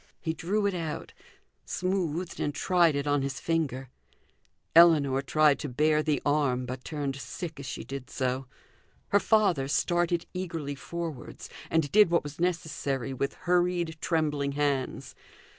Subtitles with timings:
[0.19, 1.13] He drew it out,
[1.63, 3.91] smoothed and tried it on his finger.
[4.75, 8.47] Ellinor tried to bare the arm, but turned sick as she did so.
[9.09, 15.13] Her father started eagerly forwards, and did what was necessary with hurried trembling hands.